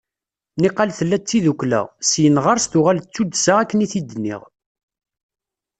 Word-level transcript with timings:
Niqal 0.61 0.89
tella 0.97 1.17
d 1.19 1.23
tidukla, 1.27 1.81
syin 2.09 2.37
ɣer-s 2.43 2.65
tuɣal 2.71 2.99
d 3.01 3.05
tuddsa 3.13 3.53
akken 3.59 3.83
i 3.85 3.87
t-id-nniɣ. 3.91 4.41